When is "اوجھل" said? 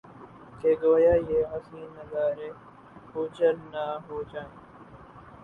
3.13-3.55